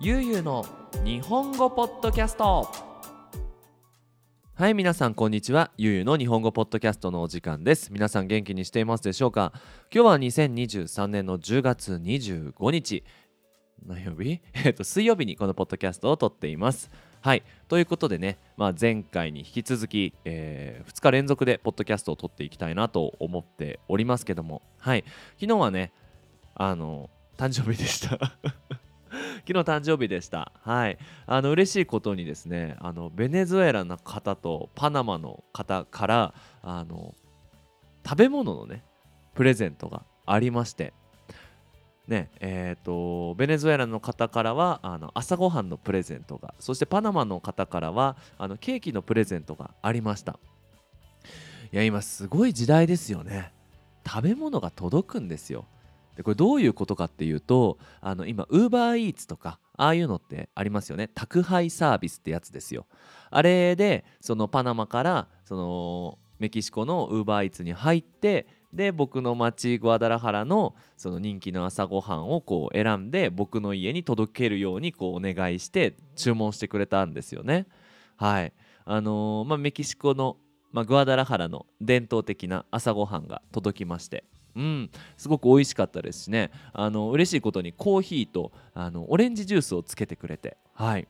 [0.00, 0.66] ゆうゆうの
[1.04, 2.68] 日本語ポッドキャスト。
[4.54, 5.70] はい皆さんこんにちは。
[5.76, 7.92] ゆうゆうの日本語ポッドキャストのお時間です。
[7.92, 9.52] 皆さん元気にしていますでしょうか？
[9.94, 13.04] 今日は2023年の10月25日。
[13.86, 14.40] 何曜日？
[14.66, 16.90] えっと水曜日にこのポッドキャストを撮っています。
[17.20, 17.44] はい。
[17.68, 24.60] ということでね、まあ、前回に引き続き、えー、2日連続でポッドキャストを撮っていきたいなと思っておりますけども。
[24.76, 25.04] はい。
[25.40, 25.92] 昨日はね
[26.56, 28.18] あの誕生日でした。
[29.46, 30.52] 昨日誕生日でした。
[30.62, 30.98] はい。
[31.26, 37.14] あの嬉しいことにですね、あのベネズエラの方とパナマの方からあの
[38.04, 38.82] 食べ物のね
[39.34, 40.92] プレゼントがありまして、
[42.06, 50.38] ねえーと、ベネズエラの方からはあの朝ごはんのプレゼントがそしてパナマの方からはあのケーキのプレゼントがありました
[51.72, 53.52] いや今すごい時代ですよね
[54.06, 55.64] 食べ物が届くんですよ
[56.16, 61.08] でこれどういうことかっていうとあの今ウーバーイーツとかああいうのってありますよね。
[61.08, 62.86] 宅配サービスってやつですよ。
[63.30, 77.66] あれでそのパナマからそのメキシコのウーバーイーツに入ってで僕の町グアダラハラのその人気の朝ごはんをこう選んで僕の家に届けるようにこうお願いして注文してくれたんですよね。
[78.16, 78.52] はい。
[78.84, 80.36] あのー、まあ、メキシコの、
[80.72, 84.24] まあ、グアダラハラの伝統的な朝ごはんが届きまして。
[84.56, 86.50] うん、すごく美味しかったですしね。
[86.72, 90.56] あの嬉しいことにコーヒーとあのオレンジジュースをつけてくれて。
[90.74, 91.08] はい。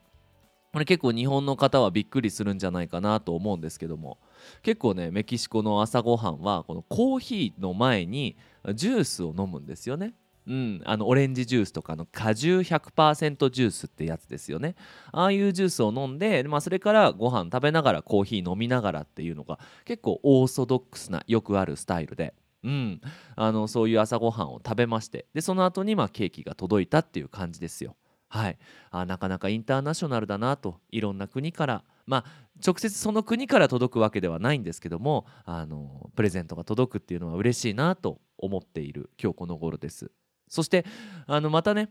[0.72, 4.18] これ結構日本の方はびっくりするんじゃないかなと思うんですけども。
[4.62, 8.36] 結構ねメキシコの朝ごはんはこのコーヒーの前に
[8.74, 10.14] ジュースを飲むんですよね。
[10.46, 14.74] うん、あのオレンジジュースとかの果汁100%ジュースってやつですよね。
[15.10, 22.34] ああいうジュースを飲んで、まあ、それからご飯食べながらコーヒー飲みながらっていうのが結構オーソドックスなよくあるスタイルで。
[22.64, 23.00] うん、
[23.36, 27.94] あのそういう朝ごはんを食べましてでその後にまあケーキが届いたっていう感じですよ。
[28.28, 28.58] はい、
[28.90, 40.10] あなかなかインターナショナルだなといろんな国からまあ直接その国から届くわけではないんですけどもあのプレゼントが届くっていうのは嬉しいなと思っている今日この頃です。
[40.48, 40.84] そして
[41.26, 41.90] あのまたね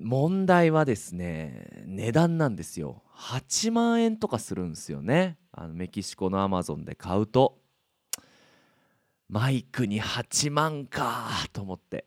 [0.00, 3.02] 問題はですね値段なんですよ。
[3.16, 5.38] 8万円とかするんですよね。
[5.50, 7.58] あのメキシコのアマゾンで買うと。
[9.28, 12.06] マイクに8万かと思って。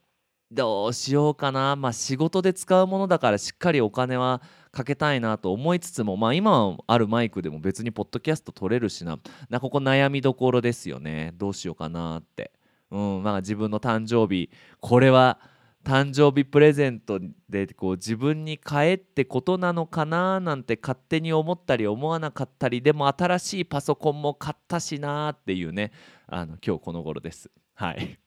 [0.52, 1.76] どうしようかな。
[1.78, 4.42] まあ仕事で使うものだからしっかりお金は
[4.72, 9.18] かけたいなと思いつつもまあ今あるマイクでも別にポッドキャスト撮れるしな。
[9.50, 11.32] なここ悩みどころですよね。
[11.36, 12.52] どうしようかなって。
[12.92, 14.50] うんまあ自分の誕生日
[14.82, 15.40] これは
[15.84, 17.20] 誕生日プレゼント
[17.50, 25.92] でこう自分に買えってことなのかななんて勝手に思ったり思わなかったりでも新しいパソコンも買ったしなっていうね
[26.28, 27.50] あの今日この頃です。
[27.74, 28.20] はい。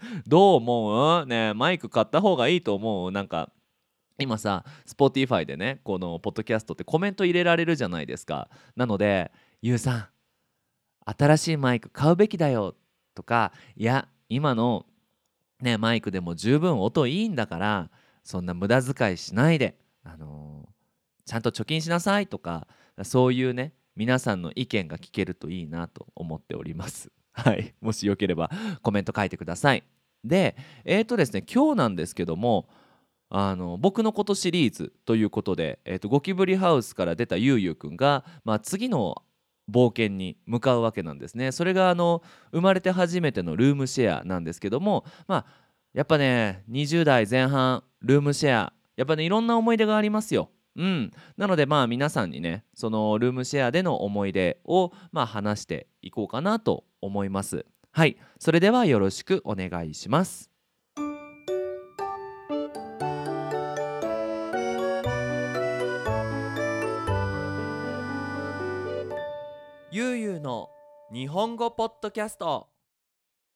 [0.26, 1.26] どう思う？
[1.26, 3.12] ねマイク買った方がいいと思う？
[3.12, 3.50] なんか
[4.18, 8.48] 今さ Spotify でねこのポッドキャストってコメント入れられるじゃないですか。
[8.74, 9.30] なので
[9.60, 10.06] 「ゆうさん
[11.04, 12.74] 新しいマイク買うべきだよ」
[13.14, 14.86] とか「いや今の
[15.60, 17.90] ねマイクでも十分音いいんだから
[18.24, 22.66] そんな無駄遣いしないで、あのー、ちゃんと貯金しなさい」とか
[23.02, 27.10] そういうね皆さんの意見が聞けるといいなと思っております。
[27.36, 28.50] はい、 もしよければ
[28.82, 29.84] コメント書いてください。
[30.24, 32.68] で、えっ、ー、とですね、今日なんですけども、
[33.28, 39.22] あの僕のことシリーズということで、えーと、ゴキブリハウスから出たゆうゆうくんが、まあ、次の
[39.68, 41.50] 冒険に向かうわけなんですね。
[41.50, 42.22] それがあの
[42.52, 45.46] 生まれて初めてのルームシェアなんですけども、まあ、
[45.92, 50.50] やっぱね20代前半ルームシェアやっぱねいろんな思い出がありますよ。
[50.76, 57.64] うん、なのでまあ皆さんにねそのルームシェアでの思い出をまあ話していこうかなと思います。
[57.92, 58.16] はい。
[58.38, 60.50] それではよろしくお願いします。
[69.90, 70.68] ゆうゆうの
[71.10, 72.68] 日本語ポッドキャスト。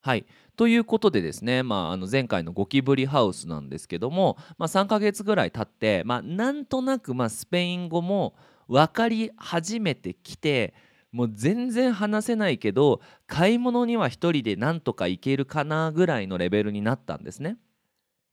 [0.03, 0.25] はい。
[0.57, 8.35] ということでですね、まあ、あの前回のゴキブリハウスなんですけども、まあ、3ヶ月ぐらい経って、まあ、なんとなくまあスペイン語も
[8.69, 10.73] 分かり始めてきて
[11.13, 17.57] もう全然話せないけど買い物には一人でなんとか行けるかなぐらいのレベルになったんですね。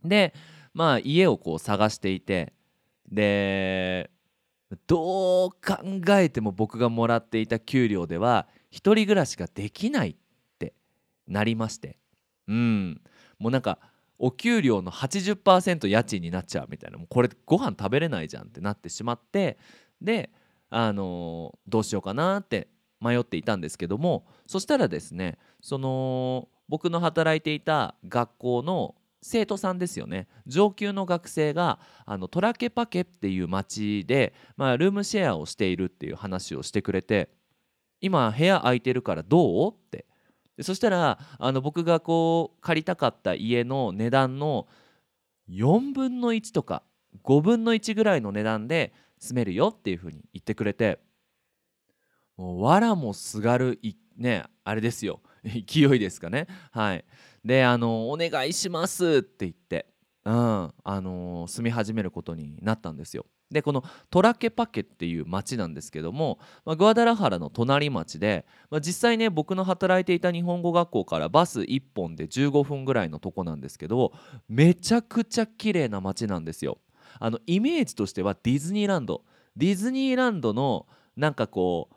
[0.04, 0.34] で
[0.74, 2.54] まあ家をこう探していて
[3.12, 4.12] で
[4.86, 5.58] どう考
[6.10, 10.16] えても僕がもらっていた給料では一人暮らしができないっ
[10.60, 10.74] て
[11.28, 11.98] なりまして。
[12.48, 13.02] うん。
[13.40, 13.80] もうなんか
[14.20, 16.98] お給料の80%家賃になっちゃうみたいな。
[16.98, 19.58] もうこれご飯食べれないじゃんってなってしまって
[20.02, 20.30] で
[20.70, 22.68] あのどうしようかなって
[23.00, 30.28] 迷っていたんですけどもそしたらですねその僕の働いていた学校の生徒さんですよね。
[30.46, 37.30] 上級の学生があのトラケパケっていう町で、まあ、ルームシェアをしているっていう話をしてくれて
[38.00, 39.74] 今部屋空いてるからどう？
[39.74, 40.06] って。
[40.56, 44.68] でそしたらあの僕がこう借りたかった家の値段の
[45.50, 46.84] 4分の1とか
[47.24, 51.00] 5分の1ぐらいの値段で住めるよっていう風に言ってくれて
[52.38, 55.22] もう藁もすがるいねあれですよ。
[55.44, 56.48] 勢いですかね。
[56.72, 57.06] はい。
[57.44, 59.88] であの「お願いします」って言って、
[60.26, 63.26] うんあの住み始めることになったんですよ。
[63.50, 74.12] でこのトラケパケっていう町なんですけども、まあ、グアダラハラの隣町で、まあ、実際ね僕の働いていた日本語学校からバス1本で15分ぐらいのとこなんですけど
[74.50, 76.80] めちゃくちゃ綺麗な町なんですよ。
[77.20, 79.24] あのイメージとしてはディズニーランド。
[79.56, 80.86] ディズニーランドの
[81.16, 81.90] なんかこ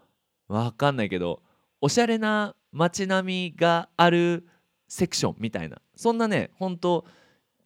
[0.49, 1.43] うわかんないけど
[1.81, 4.47] おしゃれな街並みがある
[4.89, 5.81] セクションみたいな。
[5.95, 7.05] そんなねほんと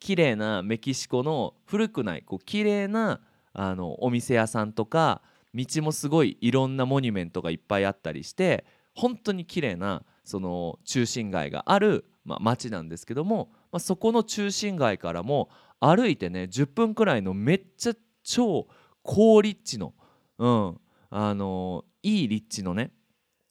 [0.00, 3.20] 綺麗なメキシコの古くないこう綺麗な
[3.52, 5.22] あのお店屋さんとか
[5.54, 8.64] 道もすごいいろんなモニュメントがいっぱいあったりして
[8.94, 15.48] 本当に綺麗なその中心街がある、まあ、街なんですけども、まあ、そこの中心街からも
[15.86, 17.92] 歩いてね10分くらいのめっちゃ
[18.22, 18.66] 超
[19.02, 19.94] 高立地の、
[20.38, 22.90] うん、あのいい立地のね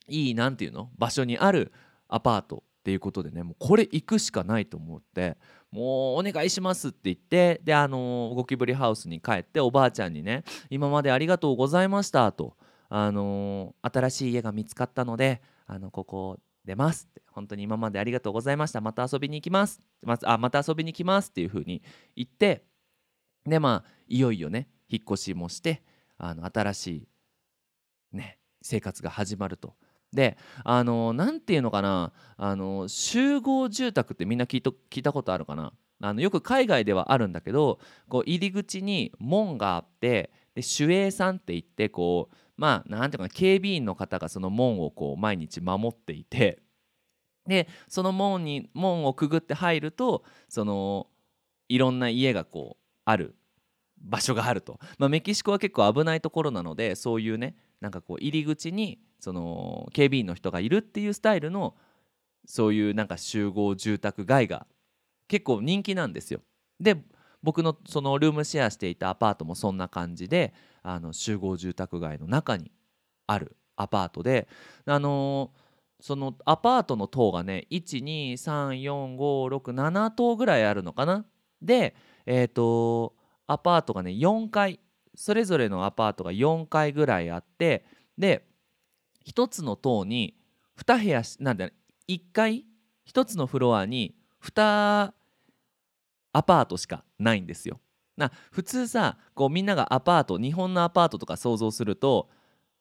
[0.08, 1.72] いいなんていうの場所にある
[2.08, 5.38] アパートっていうことでねもうこれ行くしかないと思って
[5.72, 12.56] もうお願いしますって言ってであのゴキブリハウスに帰っておばあちゃんにね今までありがとうございましたと
[12.90, 17.22] あの新しい家が見つかったのであのここ出ますって。
[17.32, 18.82] 本当に今までありがとうございました。
[18.82, 19.80] また遊びに行きます。
[20.04, 21.82] まあまた遊びに来ますっていう風に
[22.16, 22.66] 言って
[23.46, 25.84] でまあいよいよね引っ越しもして
[26.18, 27.08] あの新しい
[28.12, 29.76] ね生活が始まると。
[30.12, 32.14] であのなんていうのかな。
[32.38, 35.74] あの集合住宅ってみんな聞いと聞いたことあるかな。
[36.02, 46.60] あのよく海外ではあるんだけどこう入り口に門があってで守衛さんって言ってこうまあなんていうかな警備員の方がその門をこう毎日守っていて
[47.48, 51.08] でその門に門をくぐって入るとその
[51.70, 53.36] いろんな家がこうある
[54.00, 61.76] 場所があると、まあ、メキシコは結構危ないところなのでそういうねなんかこう入り口にその警備員の人がいるっていうスタイルの
[62.46, 64.68] そういうなんか集合住宅街が
[65.28, 66.42] 結構人気なんですよ。
[66.80, 66.98] で
[67.44, 72.72] 僕のそのルームシェアしていたアパートもそんな感じであの集合住宅街の中に
[73.28, 74.48] あるアパートで
[74.86, 75.64] あのー
[76.04, 81.26] そのアパートの棟がね1234567棟ぐらいあるのかな？
[81.62, 81.96] で
[82.26, 83.16] えっ、と
[83.48, 84.82] アパートがね4階
[85.16, 87.86] それぞれのアパートが4階ぐらいあって
[88.18, 88.46] で
[89.26, 90.36] 1つの棟に
[90.78, 91.70] 2部屋なんだ
[92.10, 92.66] 1階
[93.08, 95.14] 1つのフロアに2
[96.34, 97.80] アパートしかないんですよ。
[98.18, 102.30] な普通さこうみんながアパート日本のアパートとか想像すると、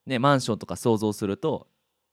[0.06, 1.68] ね、マンションとか想像すると、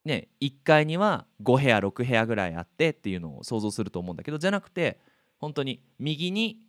[0.05, 5.00] ね、1階には5部屋6部屋ぐらいあってっていうのを想像すると思うんだけどじゃなくて
[5.38, 6.62] 本当に右に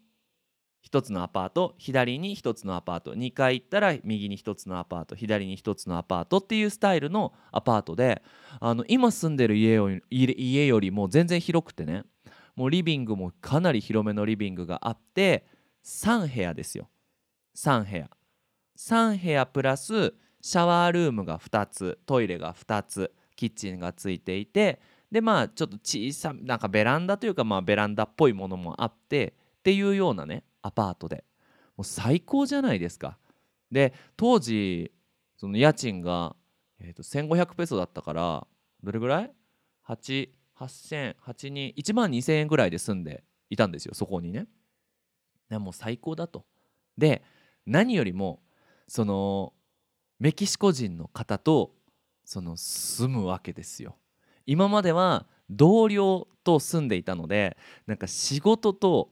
[0.89, 8.23] 1つのアパート左に1つのアパート2階行ったら右に1つのアパート左に1つのアパートっていうスタイルのアパートで
[8.61, 12.05] あの今住んでる家よ家よりも全然広くてね
[12.61, 15.47] もうリビングもかなり広めのリビングがあって
[15.83, 16.91] 3部屋ですよ。
[17.57, 18.11] 3部屋。
[18.79, 20.13] 3部屋プラス
[20.43, 24.79] シャワールームが2つトイレが2つキッチンがついていて
[25.11, 29.29] でまあちょっと小さなんかベランダというかまあベランダっぽいものもあって
[29.61, 31.25] っていうようなねアパートで。
[31.79, 33.17] もう最高じゃないですか。
[33.73, 34.93] で当時
[35.39, 36.37] その家賃が、
[36.79, 38.47] えー、と1500ペソだったから
[38.83, 39.33] どれぐらい
[39.89, 44.47] ?8 8000 1万2000円ぐらいで住んでいたんですよそこにね。
[45.51, 46.45] もう最高だと。
[46.97, 47.23] で
[47.67, 48.43] 何よりも
[48.87, 49.53] その
[50.19, 51.75] メキシコ人の方と
[52.25, 53.97] その住むわけですよ。
[54.47, 59.11] 今までは同僚と住んでいたのでなんか仕事と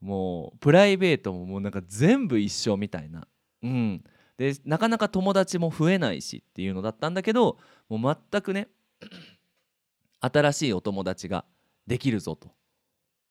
[0.00, 3.28] もうプライベートももうなんか全部一緒みたいな。
[3.62, 4.04] うん。
[4.36, 8.68] でなかなか友達も増えないしっていうのだったんだけどもう全くね
[10.20, 11.44] 新しいお友達が
[11.86, 12.50] できるぞと。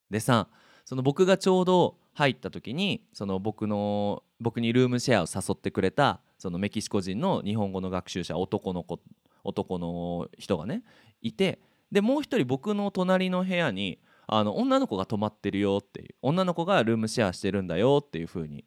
[0.10, 0.48] でさ
[0.86, 9.00] その僕がちょうど入った時にその僕の僕にルームシェアを誘ってくれたそのメキシコ人の日本語の学習者男の子
[9.44, 10.84] 男の人がね
[11.22, 11.60] いて
[11.92, 18.66] でもう一人僕の隣の部屋にあの女の子が泊まってるよっていう女の子がルームシェアしてるんだよっていう風に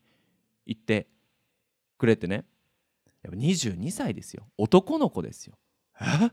[0.67, 1.09] 言って
[1.99, 2.45] くれてね。
[3.23, 4.47] やっぱ22歳ですよ。
[4.57, 5.59] 男の子ですよ。
[6.01, 6.31] え？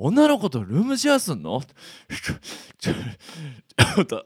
[0.00, 1.60] 女の子とルームシェアすんの？
[2.78, 2.92] ちょ
[4.02, 4.24] っと。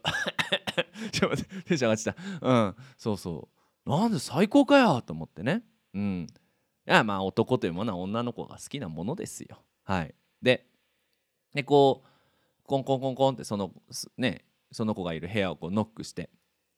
[1.10, 2.14] ちょっと待ってテンション上がってた。
[2.42, 2.76] うん。
[2.98, 3.48] そうそ
[3.86, 3.90] う。
[3.90, 5.62] なんで最高かよと思ってね。
[5.94, 6.26] うん。
[6.26, 9.62] いやまあ男というものは女の子が好きなものですよ。
[9.84, 10.14] はい。
[10.42, 10.66] で
[11.54, 13.72] でこうコンコンコンコンってその
[14.18, 16.28] ねその子がいる部屋をこうノックして。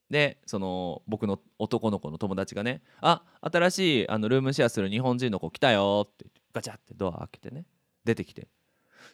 [0.09, 7.67] でその僕の男の子の友達がね「あ新しいあのルームシェアする日本人の子来たよ」ってガチャってドア開けてね
[8.05, 8.47] 出てきて。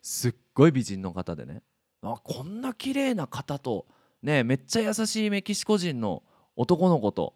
[0.02, 1.62] すっごい美人の方でね。
[2.02, 3.87] あこんな綺麗な方と
[4.23, 6.23] ねめっちゃ優しいメキシコ人の
[6.56, 7.35] 男の子と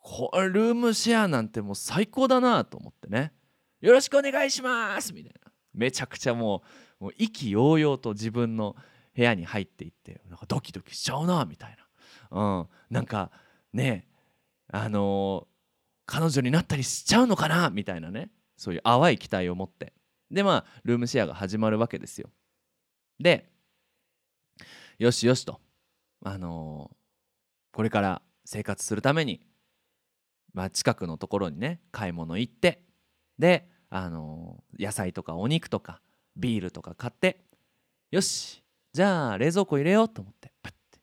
[0.00, 3.32] こルームシェアなんてもう最高だなと思ってね。
[3.80, 5.12] よろしくお願いします！
[5.12, 5.52] みたいな。
[5.72, 6.62] めちゃくちゃも
[7.00, 8.74] うもう意気揚々と自分の
[9.14, 11.76] 部屋に入っていってなんかドキドキしちゃうなみたい
[12.30, 13.30] な、うん、なんか
[13.72, 14.08] ね
[14.72, 15.46] あのー、
[16.06, 18.30] 彼女になったりしちゃうのかなみたいなね。
[18.56, 19.92] そういう淡い期待を持って。
[20.30, 22.30] でまあルームシェアが始まるわけですよ。
[23.18, 23.50] で
[24.98, 25.60] よしよしと
[26.24, 29.40] あのー、これから生活するために、
[30.52, 32.82] まあ、近くのところにね買い物行って
[33.38, 36.00] であのー、野菜とかお肉とか
[36.36, 37.44] ビールとか買って
[38.10, 41.00] よしじゃあ冷蔵庫入れようと思ってパッて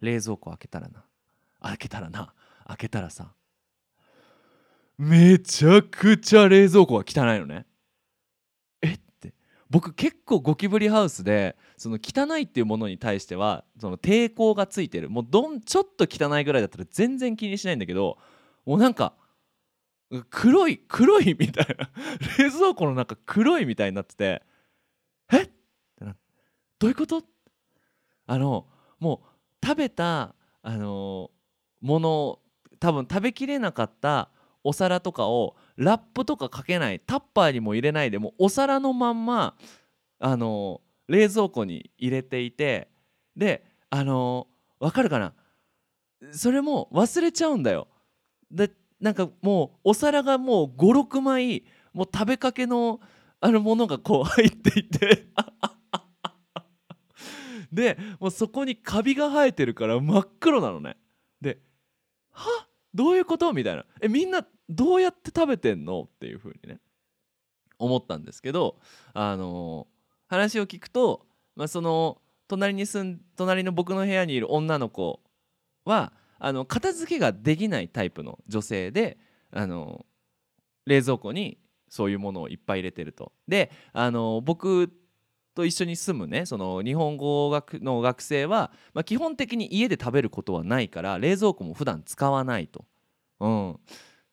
[0.00, 1.04] 冷蔵庫開けたらな
[1.60, 2.32] 開けたらな
[2.66, 3.32] 開けたらさ
[4.96, 7.66] めちゃくちゃ冷蔵庫が汚いのね。
[9.70, 15.10] 僕結構ゴキブリハウスでその汚いっていうものに対してはその抵抗がついてる。
[15.10, 18.18] もうどんちょっと汚いぐらいだったら全然気にしないんだけど
[18.66, 19.14] もうなんか
[20.30, 21.90] 黒い黒いみたいな。
[22.38, 24.42] 冷蔵庫の中黒いみたいになってて
[25.32, 25.42] え？
[25.42, 25.50] っ
[26.78, 27.22] どういうこと？
[28.26, 28.66] あの
[29.00, 29.22] も
[29.62, 31.30] う食べたあの
[31.80, 32.38] もの
[32.78, 34.30] 多分食べきれなかった
[34.62, 39.56] お皿とかをラップとかかけないタッパーにも入れないでもお皿のまんま
[40.20, 42.88] あの冷蔵庫に入れていて
[43.36, 44.46] であの
[44.78, 45.34] わかるかな？
[46.32, 47.88] それも忘れちゃうんだよ。
[48.50, 53.00] でなんかもうお皿がもう56枚もう食べかけの
[53.40, 55.26] あるものがこう 入っていて
[57.72, 60.96] でもうそこにカビが生えてるから真っ黒なのね。
[61.40, 61.58] で
[62.30, 62.48] は？
[62.64, 63.52] っどういうこと？
[63.52, 63.84] みたいな。
[64.00, 66.02] えみんなどうやって食べてんの？
[66.02, 66.80] っていう風にね。
[67.76, 68.78] 思ったんですけど
[69.14, 75.20] あのー、話を聞くと、まあ、その隣に住ん隣の僕の部屋にいる女の子
[75.84, 79.18] はあの片付けができないタイプの女性で
[79.50, 80.06] あの
[80.86, 81.58] 冷蔵庫に
[81.88, 83.32] そういうものをいっぱい入れてると。
[83.48, 84.92] であの僕
[85.54, 92.84] と一緒に住むねその日本語学の学生は、まあ、基本的に家で食べることはないから冷蔵庫も普段使わないと。
[93.40, 93.76] うん、っ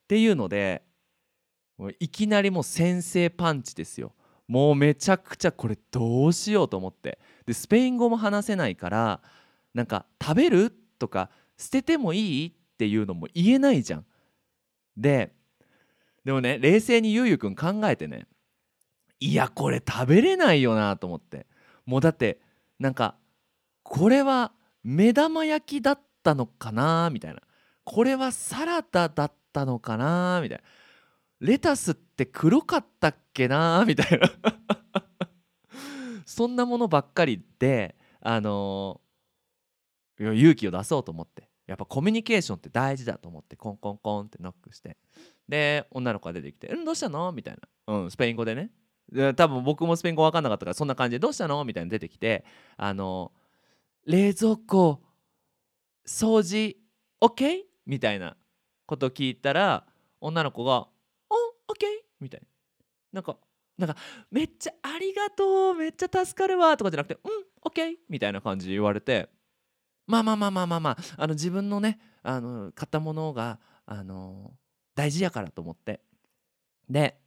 [0.07, 0.83] ていうので
[1.99, 4.13] いきなりもう先制パンチですよ。
[4.47, 9.21] もうめちゃくちゃこれどうしようと思ってでスペイン語も話せないから
[9.73, 14.05] なんか食べるとか捨ててもいいっていうのも言えないじゃん。
[14.97, 15.33] で
[16.25, 18.27] でもね冷静にゆうゆうくん考えてね
[19.21, 21.45] いやこれ食べれないよなと思って。
[21.85, 22.41] もうだって
[22.79, 23.15] なんか
[23.83, 24.51] これは
[24.83, 27.41] 目玉焼きだったのかなみたいな。
[27.83, 30.63] これはサラダだったのかなみたいな。
[31.39, 34.27] レタスって黒かったっけなみたいな。
[36.25, 41.47] そんなものばっかりであのー、勇気を出そうと思って。
[41.67, 43.55] やっぱコミュニケーションって大事だと思って。
[43.55, 44.97] コンコンコンってノックして。
[45.47, 48.71] で女の子が出てきて「うんどうしたの?」みたいな、うん、スペイン語でね。
[49.35, 52.45] 多分僕もスペイン語分かんなかったからそんな感じで「どうしたの?」みたいに出てきて
[52.77, 53.31] あの
[54.05, 55.01] 冷蔵庫
[56.05, 56.77] 掃除
[57.21, 57.63] OK?
[57.85, 58.37] みたいな
[58.85, 59.85] こと聞いたら
[60.19, 60.87] 女の子が
[61.29, 61.35] 「お
[61.67, 61.89] オッケー」
[62.19, 62.47] みたいな
[63.13, 63.37] なんか
[63.77, 63.95] なんか
[64.29, 69.29] めっちゃありがとうめっちゃ助かるわとかじゃなくて「うんオッケー」みたいな感じで言われて
[70.07, 74.53] まあまあまあまあまあまああの自分のねあの買ったものがあの
[74.95, 76.01] 大事やからと思って
[76.89, 77.19] で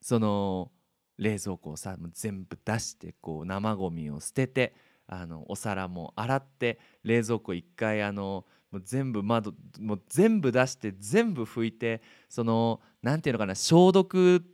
[0.00, 0.70] その
[1.18, 4.74] 冷蔵庫をさ全部出してこう生ゴミを捨てて
[5.06, 14.44] あのお皿も洗って冷蔵庫一回あのもう全部窓もう全部出して全部拭いてそのなんていうのかな消毒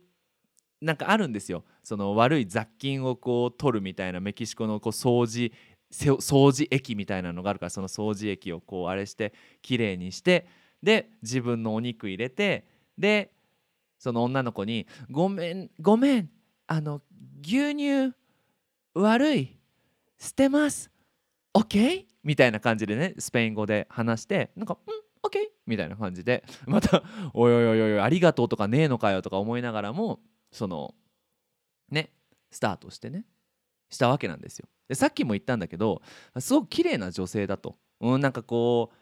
[0.81, 1.63] なんかあるんですよ。
[1.83, 5.51] その悪い雑菌をこう取るみたいなメキシコのこう掃除
[5.91, 10.47] 掃除液みたいなのがあるからその掃除液をこうあれしてきれいにして
[10.81, 12.65] で自分のお肉入れて
[12.97, 13.31] で
[13.99, 16.29] その女の子に「ごめんごめん
[16.67, 17.01] あの
[17.41, 18.13] 牛乳
[18.93, 19.57] 悪い
[20.17, 20.89] 捨てます
[21.53, 22.05] OK?
[22.23, 24.93] みたいな感じでねスペイン語で話してなんか「うん
[25.23, 27.03] OK」みたいな感じでまた
[27.33, 30.19] 「おいおいおいおいありがとう」とかねえのかよとか思いながらも
[30.51, 30.95] その
[31.89, 32.11] ね
[32.51, 33.25] スタートしてね
[33.89, 34.67] したわけなんですよ。
[34.87, 36.01] でさっきも言ったんだけど
[36.39, 37.77] すごく綺麗な女性だと。
[38.01, 38.95] うん、なんかこう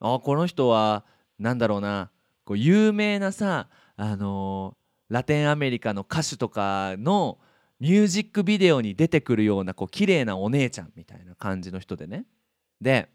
[0.00, 1.04] あこの人は
[1.38, 2.10] なんだろうな
[2.44, 7.38] こう有名なさあのー、ラテンアメリカの歌手とかの
[7.80, 12.24] ミュージックビデオに出てくるようなこう綺麗なお姉ちゃんみたいな感じの人でね。
[12.80, 13.08] で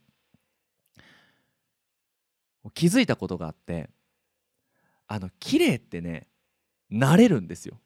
[2.74, 3.90] 気づいたことがあって
[5.08, 6.28] あの綺麗ってね
[6.90, 7.80] なれるんですよ。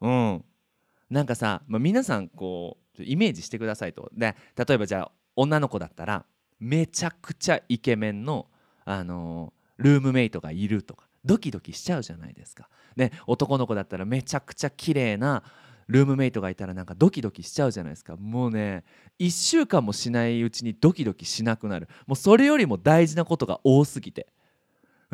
[0.00, 0.44] うん、
[1.10, 4.10] なんかさ、まあ、皆さんこうイメージしてくださいと。
[4.14, 6.24] で例えばじゃあ女の子だったら
[6.58, 8.46] めちゃくちゃイケメンの、
[8.84, 11.05] あのー、ルームメイトがいるとか。
[11.26, 12.68] ドキドキしちゃうじゃないですか。
[12.96, 15.42] で男の子だったらめちゃくちゃ綺麗な
[15.88, 18.16] ルームメイトがいたらなんかドキドキしちゃうじゃないですか。
[18.16, 18.84] もうね
[19.18, 21.88] 1週間もしないうちにドキドキしなくなる。
[22.06, 24.28] もうそれよりも大事なことが多すぎて。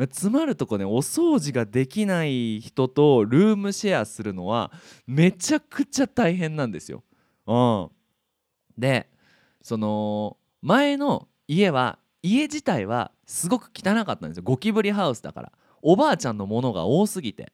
[0.09, 4.71] つまるとこねお掃除ができない人とルームシェアするのは
[5.05, 7.03] めちゃくちゃ大変なんですよ。
[7.45, 7.89] うん、
[8.77, 9.07] で
[9.61, 14.43] その前の家は家自体はすごく汚かったんですよ。
[14.43, 15.51] ゴキブリハウスだから。
[15.83, 17.51] おばあちゃんのものが多すぎて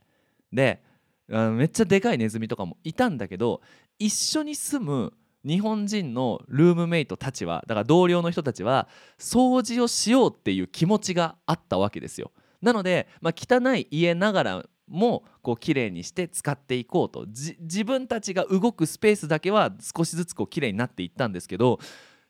[0.54, 0.82] で
[1.28, 3.62] めっちゃでかいネズミとかもいたんだけど
[3.98, 5.14] 一緒に住む
[5.46, 8.88] 日本人のルームメイトたちはだから同僚の人たちは
[9.18, 12.32] 掃除をしようっていう気持ちがあったわけですよ。
[12.62, 21.80] なので、まあ、汚い家ながらもこう綺麗にして使っていこうと自分たちが動くスペースだけは少しずつこう綺麗になっていったんですけど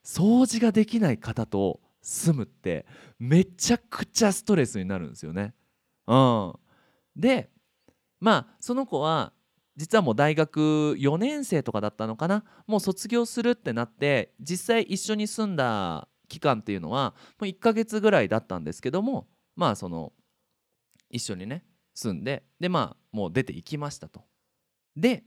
[0.06, 2.86] 掃除ができない方と住むって
[3.18, 5.54] めちゃくちゃストレスになるんですよね。
[6.10, 6.54] うん、
[7.16, 7.52] で
[8.20, 9.32] まあその子は
[9.78, 20.12] 実はもう大学4年生とかだったのかなもう卒業するってなって実際一緒に住んだ期間っていうのはもう1ヶ月ぐらいだったんですけどもまあその
[21.12, 24.24] 一緒にね住んででまあもう出ていきましたと。
[24.96, 25.24] で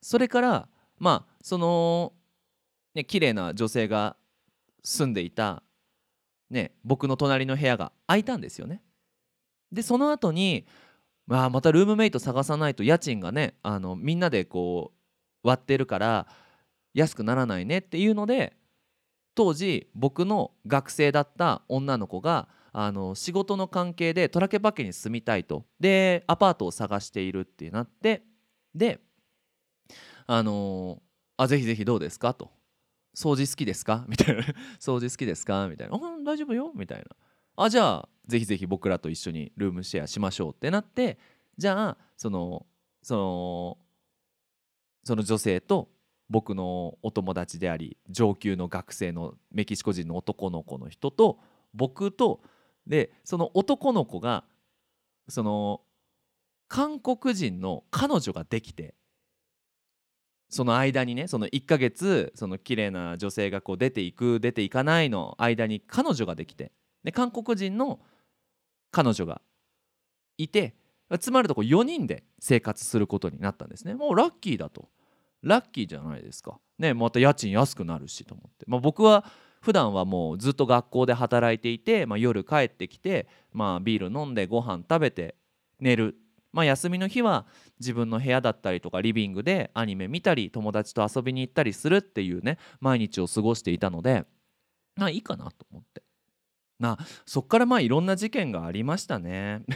[0.00, 2.12] それからまあその
[2.94, 4.16] ね綺麗な女性が
[4.82, 5.62] 住んでいた
[6.50, 8.82] ね僕の隣の部屋が空いたんですよね。
[9.72, 10.66] でその後に
[11.24, 14.92] まあ、またルームメイト探さないと家賃がねあのみんなでこ
[15.44, 16.26] う割ってるから
[16.94, 18.56] 安くならないねっていうので
[19.36, 25.64] 当時僕の学生だった女の子があの仕事の関係でトラケバケに住みたいと。
[25.78, 28.24] でアパートを探しているってなって
[28.74, 29.00] で
[30.26, 31.00] あの
[31.36, 32.50] あぜひぜひどうですかと。
[33.16, 34.04] 掃除好きですか？
[34.08, 34.42] みたいな。
[34.80, 35.68] 掃除好きですか？
[35.68, 37.04] みたいなあ大丈夫よみたいな
[37.56, 41.18] あじゃあぜひぜひ僕らと一緒にルームシェアしましょうってなって
[41.56, 42.66] じゃあその
[43.02, 43.78] その
[45.04, 45.88] その女性と
[46.30, 51.38] 僕のお友達であり上級の学生のメキシコ人の男の子の人と
[51.74, 52.40] 僕と
[52.86, 54.44] でその男の子が
[55.28, 55.82] その
[56.68, 58.94] 韓国人の彼女ができて
[60.48, 66.72] その間にねその1ヶ月その綺麗な女性がこう出ていく出ていかないの間に彼女ができて
[67.04, 68.00] で韓国人の
[68.92, 69.40] 彼女が
[70.38, 70.74] いて
[71.18, 73.94] つまるとこ4人で生活することになったんですね。
[73.94, 74.88] もうラッキーだと。
[75.42, 76.58] ラッキーじゃないですか。
[76.78, 79.24] ねまた家賃安くなるしと思って、まあ、僕は
[79.60, 85.36] 普段はもうずっと学校で働いていて、まあ、夜帰ってきて、まあ、ビール飲んでご飯食べて
[85.80, 86.16] 寝る、
[86.52, 87.46] まあ、休みの日は
[87.78, 94.24] 自分の部屋だったりとかリビングでアニメ見たり友達と遊びに行ったりするっていうね毎日を過ごしていたので
[94.96, 96.02] まあいいかなと思って。
[96.82, 99.62] なそっからまあいろんな事件がありましたね。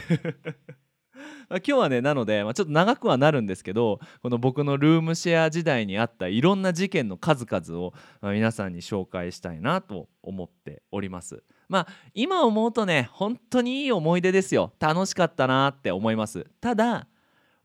[1.49, 11.41] 今日はねなので、まあ、ちょっと長くはなるんですけどこの僕のルームシェア時代にあったいろんな事件の数々を、皆さんに紹介したいなと思っております。
[11.69, 14.73] まあ今思うとね本当にいい思い出ですよ。
[14.79, 16.45] 楽しかったなって思います。
[16.59, 17.07] ただ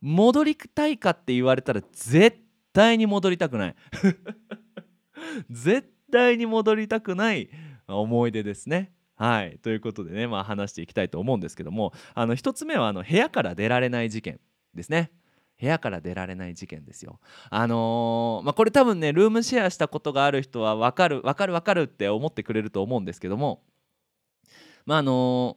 [0.01, 2.39] 戻りたいかって言われたら絶
[2.73, 3.75] 対に戻りたくない。
[5.51, 7.51] 絶対に戻りたくない
[7.89, 8.93] 思い出ですね。
[9.23, 14.41] はいということでねまあ話していきたいと思うんですけどもあの1つ目はあの部屋から出られない事件
[14.75, 15.13] ですね
[15.61, 17.21] 部屋から出られない事件ですよ。
[17.49, 23.63] あのー、まあ、これ多分ねルームシェアしたことがある人は分かる分かる分かるって思ってくれると思うんですけども
[24.87, 25.57] まああの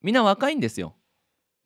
[0.00, 0.94] みんな若いんですよ。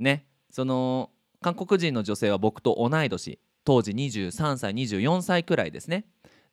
[0.01, 6.07] ねその韓国人の女性は僕と同い年当時23歳24歳くらいですね。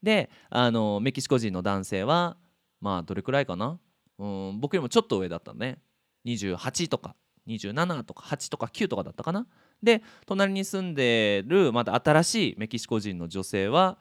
[0.04, 2.38] であのー、メキシコ人の男性は
[2.80, 3.80] まあどれくらいかな？
[4.22, 5.80] うん僕よりもちょっと上だったね。
[6.26, 7.16] 28とか
[7.48, 9.48] 27とか8とか9とかだったかな。
[9.82, 13.98] で隣に住んでるまだ新しいメキシコ人の女性は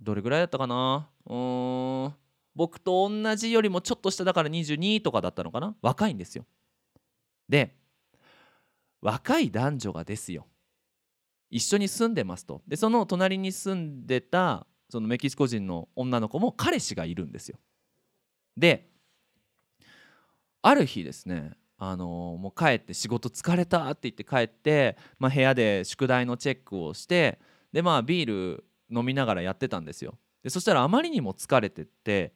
[0.00, 1.08] どれぐらいだったかな。
[1.26, 2.14] うん
[2.54, 5.74] 僕と同じよりもちょっと下だから22とかだったのかな。
[5.82, 6.46] 若いんですよ。
[7.48, 7.74] で
[9.00, 10.46] 若い男女がですよ。
[11.50, 12.62] 一緒に住んでますと。
[12.68, 17.58] でその隣に住んでたそのメキシコ人の女の子も彼氏がいるんですよ。
[18.56, 18.89] で
[20.62, 22.06] ある日ですねあの
[22.38, 27.38] もう帰って仕事疲れたって言って帰って、まあ、部屋で宿題のチェックをして
[27.72, 30.18] でまあビール飲みながらやってたんですよ。
[30.42, 32.34] でそしたらあまりにも疲れてって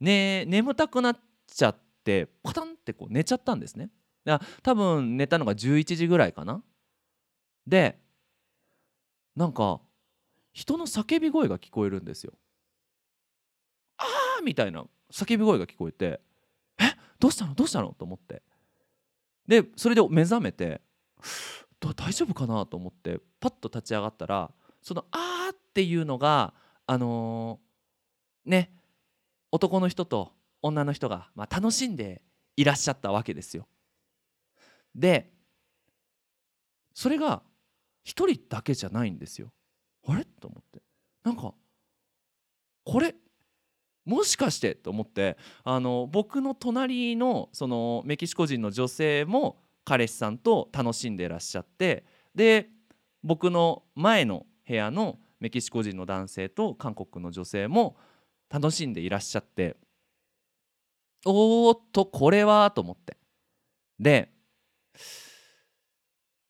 [0.00, 3.90] ね眠たくなっちゃってパタンってこう寝ちゃったんですね。
[4.24, 6.62] だ多分寝たのが11時ぐらいかな。
[7.66, 7.98] で
[9.34, 9.80] なんか
[10.54, 12.32] 人の叫び声が聞こえるんですよ。
[13.98, 16.20] あーみたいな叫び声が聞こえて
[17.18, 17.54] どうしたの？
[17.54, 17.92] どうしたの？
[17.92, 18.42] と思って。
[19.46, 20.80] でそれで目覚めて
[21.80, 22.66] 大丈夫かな？
[22.66, 24.50] と思ってパッと立ち上がったら
[24.82, 26.54] その「あー」っていうのが
[26.86, 28.72] あのー、ね
[29.52, 32.22] 男の人と女の人が、まあ、楽しんで
[32.56, 33.68] いらっしゃったわけですよ。
[34.94, 35.32] で
[36.94, 37.42] それが
[38.04, 39.52] 一人だけじゃないんですよ。
[40.06, 40.24] あれ？
[40.24, 40.82] と思って。
[41.22, 41.54] なんか
[42.84, 43.14] これ
[44.06, 52.70] もしかしてと思ってあの僕の隣のそのメキシコ人の女性も彼氏さんと楽しんでいらっしゃってで
[53.22, 57.96] 僕の前の部屋のメキシコ人の男性と韓国の女性も
[58.48, 59.76] 楽しんでいらっしゃって
[61.24, 63.16] おーっとこれはと思って
[63.98, 64.30] で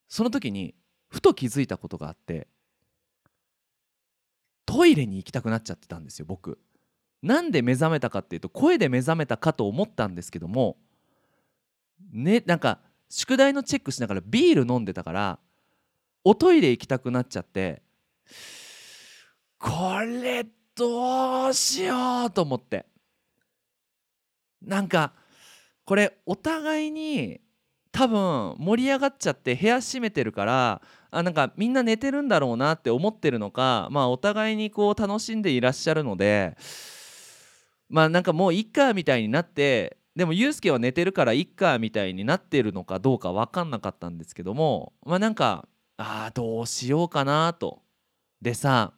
[0.09, 0.75] その時に
[1.09, 2.49] ふと気づいたことがあって
[4.67, 6.59] トイレに行きたくなっちゃってたんですよ僕。
[7.27, 10.77] なんで目覚めたかっていうと声で目覚めたかと思ったんですけども
[12.13, 15.39] ねなんか宿題のチェックしながらビール飲んでたから
[16.25, 17.83] おトイレ行きたくなっちゃって
[19.59, 22.85] これどうしようと思って。
[24.63, 25.13] なんか
[25.85, 27.41] これお互いに
[27.93, 36.57] 多分盛り上がっちゃって部屋閉めてるからあなんかみんな寝てるんだろうなって思ってるのかまあお互いにこう楽しんでいらっしゃるので
[37.89, 45.69] まあなんかもういっかみたいになってでもユうスケは寝てるからいっかみたいになってるのかどうか分かんなかったんですけどもまあなんか
[45.99, 47.83] ああどうしようかなと。
[48.43, 48.93] でさ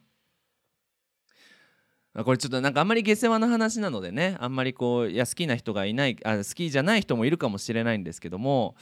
[2.24, 8.74] これちょっとなんかあんまり下世話な話なのでねあんまりこういや好きな人がいないあ好きじゃない人もいるかもしれないんですけども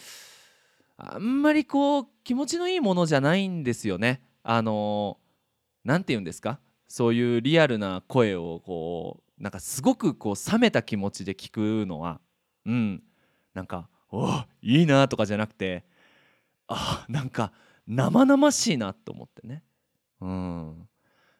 [0.96, 4.22] あんまりこう気持ちのいいものじゃないんですよね。
[4.42, 5.18] あの
[5.84, 6.58] 何て言うんですか？
[6.88, 12.20] そういうリアルな声をこうなんかすごくこう冷めた気持ちで聞くのは
[12.64, 13.02] うん
[13.54, 15.84] なんか「おいいな」とかじゃなくて
[16.68, 17.52] あなんか
[17.86, 19.62] 生々しいなと思ってね。
[20.20, 20.88] うん、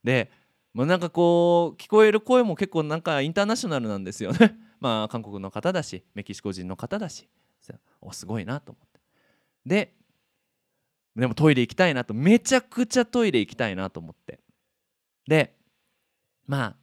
[0.05, 0.31] で、
[0.73, 4.57] まあ、なんかこう聞こえる声も結構なんかインターナショナルなんですよね。
[4.79, 7.29] まあ韓国の方だしメキシコ人の方だし
[8.01, 9.01] おすごいなと思って。
[9.65, 9.97] で
[11.17, 14.39] でもトイレ行きたいなとめちゃくちゃトイレ行きたいなと思って
[15.27, 15.57] で
[16.47, 16.77] まあ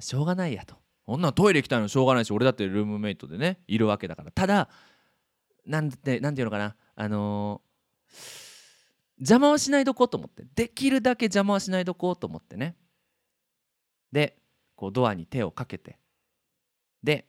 [0.00, 0.76] しょうがないやと。
[1.04, 4.30] こんなトイレ行きたいのしょうがないし俺だってルームメイトでねいるわけだから。
[4.30, 4.68] ただ
[5.64, 6.76] なんてなんていうのかな。
[6.94, 10.44] あのー、邪魔はしないどこうと思って。
[10.54, 12.76] できるだけ邪魔はしないどこうと思ってね。
[14.12, 14.36] で
[14.76, 15.98] こうドアに手をかけて。
[17.02, 17.26] で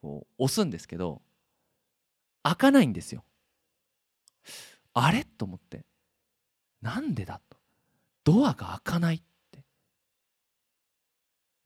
[0.00, 1.20] こう押すんですけど
[2.42, 3.24] 開かないんですよ。
[4.94, 5.24] あれ？
[5.24, 5.84] と思って。
[6.80, 7.58] なんでだと。
[8.24, 9.22] ドアが開かない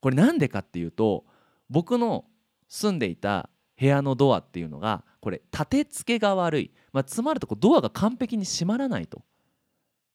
[0.05, 1.25] これなんでかっていうと
[1.71, 2.27] 僕の
[2.69, 3.49] 住んでいた
[3.81, 9.23] 部屋のドアっていうのがこれ立て付けが悪い、まあ、つまるとこドアが完璧に閉まらないと。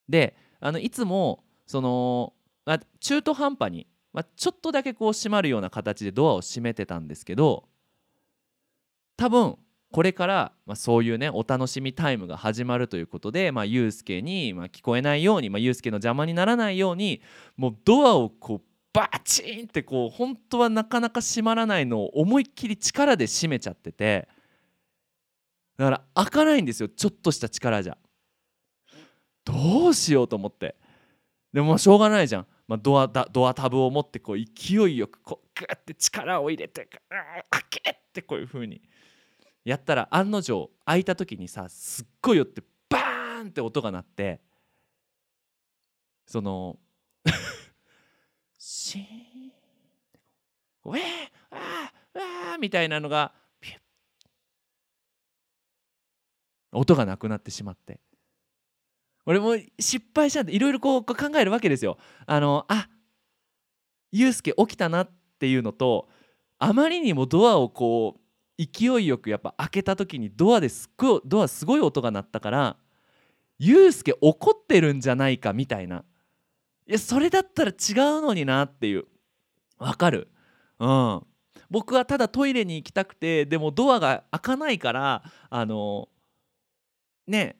[0.08, 2.34] であのいつもその、
[2.66, 7.68] まあ、中途半端に、まあ、ちょっとだけこう閉まるような形でドアを閉めてたんですけど
[9.18, 9.58] 多分
[9.92, 17.24] これから、まあ、そういうねお楽しみタイムが始まるということで、まあ、ユうスケに、まあ、聞こえないように、まあ、ユうスケの邪魔にならないように
[17.58, 24.28] もうドアをこうバチンってこう本当はなかなか閉まらないのを思いっきり力で閉めちゃってて
[25.78, 27.98] だから開かないんですよちょっとした力じゃ。
[29.46, 30.76] どうしようと思って。
[31.54, 36.88] でもしょうがないじゃん、まあ、ドアだドアタブを持ってこう勢いよくこうグッて力を入れて
[37.50, 38.82] 開けってこういう風に。
[39.66, 44.42] やったら案の定開いた時にさすっごいよってバーンって音が鳴って
[46.26, 46.78] その
[48.58, 49.08] シーンっ
[50.12, 50.20] て
[50.86, 51.00] ウェー
[51.52, 53.78] あーあーみたいなのがピュッ。
[56.72, 58.00] 音がなくなってしまって。
[59.26, 61.98] 俺も失敗したんでいろいろこう考えるわけですよ。
[62.26, 62.88] あのあ
[64.12, 66.10] ユうスケ起きたなっていうのと
[66.58, 72.78] あまりにもドアをこう勢いよくやっぱ開けた時にドアですっごいドアすごい音が鳴ったから
[73.60, 76.04] ユうスケ怒ってるんじゃないかみたいな。
[76.88, 77.76] いやそれだったら違う
[78.22, 79.06] のになっていう。
[79.78, 80.28] わかる？
[80.80, 81.22] うん。
[81.70, 86.10] 僕はただトイレに行きたくてでもドアが開かないからあの
[87.28, 87.58] ね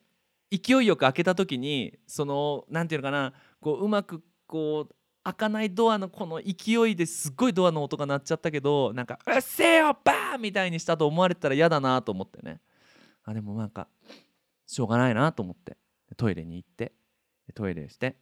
[0.50, 12.60] 勢いよく開けた時にそのなんていうのかなこううまくこう開かないドアのこの勢いですっごいドアの音が鳴っちゃったけどなんか「うっせえよバーン!」みたいにしたと思われたら嫌だなと思ってね。
[13.22, 13.86] あでもなんか
[14.66, 15.76] しょうがないなと思って。
[16.16, 16.92] トイレに行って
[17.54, 18.16] トイレして。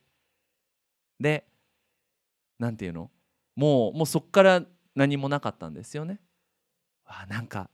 [1.18, 1.46] で
[2.58, 3.11] なんていうの？
[3.56, 4.62] もうもうそっから
[4.98, 6.18] 何もなかったんですよね。
[7.06, 7.70] あなんか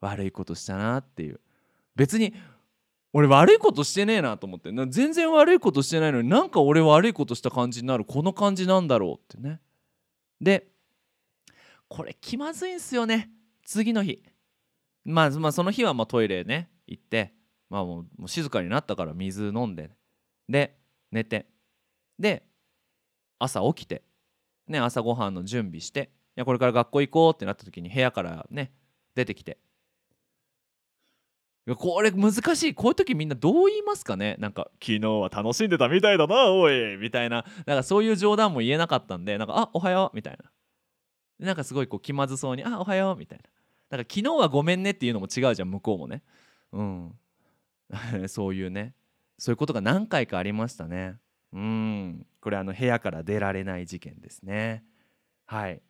[0.00, 1.40] 悪いことしたなっていう。
[1.94, 2.34] 別に
[3.12, 4.72] 俺悪いことしてねえなと思って。
[4.72, 8.04] な全然悪いことしてないのになんか俺悪いことした感じになる。
[8.04, 9.60] この感じなんだろうってね。
[10.40, 10.66] で
[11.88, 13.30] これ気まずいんすよね。
[13.64, 14.20] 次の日。
[15.04, 17.32] まあまあその日はまトイレね行って。
[17.70, 19.90] まあもう静かになったから水飲んで
[20.48, 20.76] で
[21.12, 21.46] 寝て。
[22.18, 22.44] で
[23.38, 24.02] 朝起きて。
[24.66, 26.10] ね朝ごはんの準備して。
[26.36, 28.72] やこれから学校行こうってなった時に部屋からね
[29.14, 29.58] 出てきて。
[31.66, 32.74] いやこれ難しい。
[32.74, 34.36] こういう時みんなどう言いますかね？
[34.38, 36.96] なんか昨日は楽しんでたみたいだなおい。
[36.98, 37.44] みたいな。
[37.66, 40.16] なんかそういう冗談も言えなかったんでなんかあおはよう。
[40.16, 40.50] みたいな。
[41.46, 43.16] なんかすごいこう気まずそうにあおはよう。
[43.16, 43.44] みたいな。
[43.96, 46.22] だか昨日はごめんねっていうのも違うじゃん向こうもね。
[46.72, 47.18] うん。
[48.28, 48.94] そういうね。
[49.38, 51.16] そういうことが何回かありましたね。
[51.52, 52.26] うん。
[52.40, 54.84] これあの部屋から出られない事件ですね。
[55.46, 55.80] はい。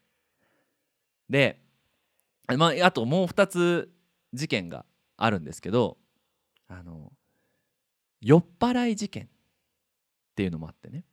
[1.28, 1.60] で
[2.56, 3.90] まああともう2つ
[4.32, 4.84] 事件が
[5.16, 5.96] あるんですけど
[6.68, 7.12] あの
[8.20, 9.28] 酔っ払い事件っ
[10.36, 11.04] ていうのもあってね。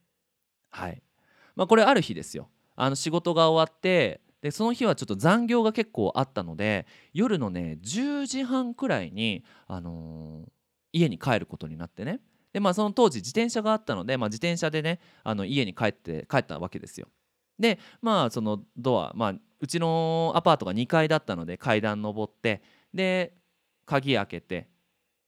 [0.70, 1.02] はい。
[1.54, 2.48] まあこれある日ですよ。
[2.74, 10.52] あの仕事が終わってでその日はちょっと残業が結構あったので夜のね10時半くらいに、あのー
[10.92, 12.20] 家に帰ることになってね。
[12.52, 17.08] でまあその当時自転車があったので、まあ、自転車でねあの家に帰って帰ったわけですよ。
[17.62, 22.60] でまあそのドア、まあ、うちのアパートが2階だったので階段登って
[22.92, 23.34] で
[23.86, 24.68] 鍵開けて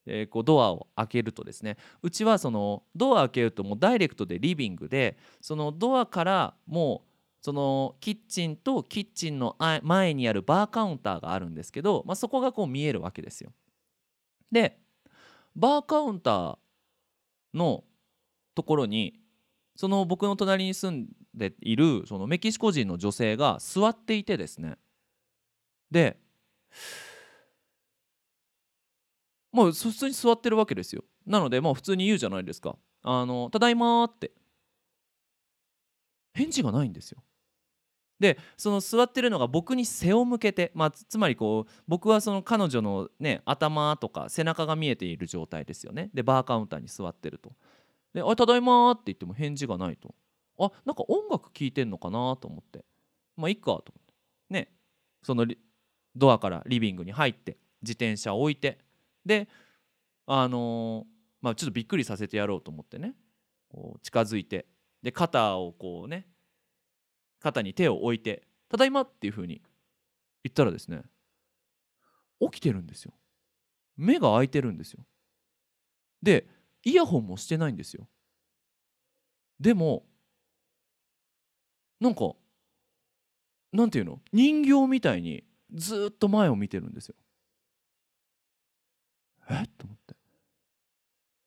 [0.05, 13.53] でこうドアを開けるとですねうちはそのドア開けるともうダイレクトでリビングでそのドアからもうそのキッチンとキッチンの前にあるバーカウンターがあるんですけど、まあ、そこがこう見えるわけですよ。
[14.51, 14.77] で
[15.55, 16.59] バーカウンター
[17.55, 17.85] の
[18.57, 19.21] ところに
[19.77, 24.77] その僕の隣に住んでいるそのメキシコ人の女性が座っていてですね。
[25.91, 26.19] で
[29.53, 31.05] もう普通に座ってるわけですよ。
[31.27, 34.33] なのでもう普通に言うじゃないですか「あのただいま」って。
[36.35, 37.23] 返事がないんですよ。
[38.21, 46.11] でその座ってるのが僕に背を向けて、まあ、つまりこう僕はその彼女の、ね、頭とか背中が見えている状態ですよね。
[46.15, 47.53] でバーカウンターに座ってると。
[48.13, 50.15] で「あただいま」って言っても返事がないと。
[50.59, 52.85] あなんか音楽聴いてんのかなと思って。
[53.37, 54.15] まあいっかと思って。
[54.51, 54.73] ね。
[55.23, 55.47] その
[56.17, 58.79] ドアからリビングに入って自転車を置いて。
[59.25, 59.49] で
[60.27, 63.15] あのーまあちょっとびっくりさせてやろうと思ってね。
[63.69, 64.67] こう近づいて。
[65.03, 66.27] で肩をこうね
[67.41, 69.61] 肩に手を置いて「ただいま」っていう風に
[70.43, 71.03] 言ったらですね
[72.41, 73.13] 起きてるんですよ。
[73.97, 75.05] 目が開いてるんですよ。
[76.23, 76.49] で
[76.85, 78.09] イヤホンもしてないんですよ。
[79.61, 80.07] でも
[82.05, 82.33] なんか
[83.73, 84.21] なんていうの？
[84.31, 87.15] 人形みたいにずっと前を見てるんですよ。
[89.49, 89.63] え？
[89.63, 90.15] っと思って。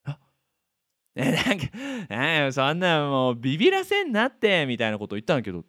[0.05, 0.19] あ？
[1.13, 1.67] えなんか
[2.09, 5.63] えそんなもうビビらせんなってみたいなこと言ったんだけど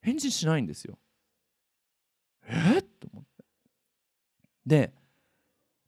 [0.00, 0.98] 返事しないんですよ。
[2.46, 2.78] え？
[2.78, 3.44] っと思って。
[4.64, 4.94] で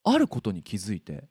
[0.04, 1.28] あることに気づいて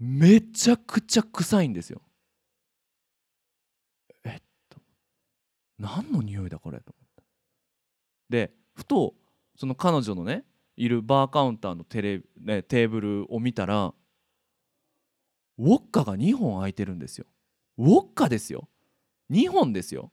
[0.00, 2.02] めちゃくちゃ臭いんですよ。
[4.24, 4.80] えっと
[5.78, 7.22] 何の匂いだこれと思って
[8.30, 9.14] でふと
[9.56, 10.44] その彼女のね
[10.76, 13.92] いるバーカウンターのテレ、ね、テーブルを見たら
[15.58, 17.26] ウォッカが2本空いてるんですよ。
[17.78, 18.68] ウォッカですよ。
[19.32, 20.12] 2本ですよ。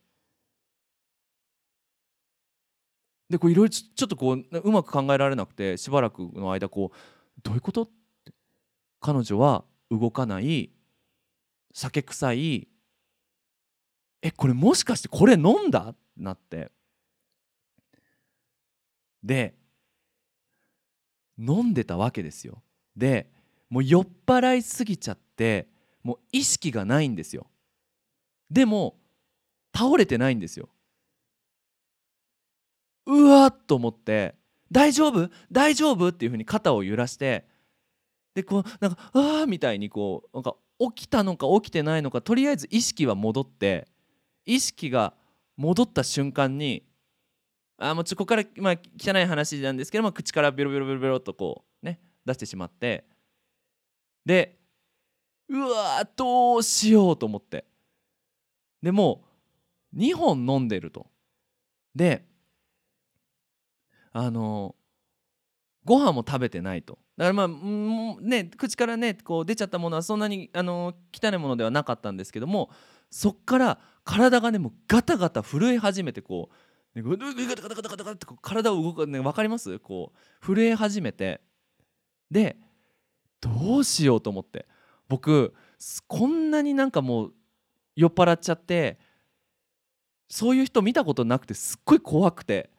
[3.29, 6.97] でこういろいろちょっとこううまく考えられなくてしばらくの間こう
[7.43, 7.83] どういうこと？
[7.83, 7.89] っ
[8.25, 8.33] て
[8.99, 10.71] 彼女は動かない
[11.73, 12.67] 酒臭い
[14.25, 15.89] えこれもしかしてこれ飲んだ？
[15.89, 16.71] ってなって。
[19.21, 19.53] で
[21.37, 22.63] 飲んでたわけですよ。
[22.97, 23.29] で
[23.69, 25.67] もう酔っ払いすぎちゃって
[26.01, 27.45] もう意識がないんですよ。
[28.49, 28.97] でも
[29.77, 30.69] 倒れてないんですよ。
[33.05, 34.33] うわっと思って
[34.71, 35.29] 「大丈夫？
[35.51, 37.45] 大丈夫?」っていうふうに肩を揺らして
[38.33, 43.87] でこうなんか「ああ」みたいにこうなんか起きたのか起きてないのかとりあえず意識は戻って
[44.45, 45.13] 意識が
[45.57, 46.85] 戻った瞬間に
[47.77, 53.05] あもうちょここから、まあ、汚い話なんですけども口からベロベロベロベロとこうね出してしまって
[54.25, 54.57] で
[55.49, 57.65] うわどうしようと思って。
[58.81, 59.23] でも
[59.93, 61.07] う2本飲んでると。
[61.93, 62.25] で
[64.11, 64.75] あの
[65.83, 66.97] ご飯も食べてないと。
[67.17, 72.69] だからまあね口からねこう出ちゃったものはそんなにあの汚いものではなかったんですけども
[73.11, 76.49] そっから体がねもうガタガタ震え始めてこ
[76.95, 79.79] う、ガタガタガタガタガタって体を動かね分かります？
[79.79, 81.41] こう震え始めて。
[82.31, 82.55] で
[83.41, 84.67] どうしようと思って。
[85.09, 85.53] 僕
[86.07, 87.33] こんなになんかもう
[87.95, 88.97] 酔っ払っちゃって
[90.29, 92.69] そういう人見たことなくてすっごい怖くて。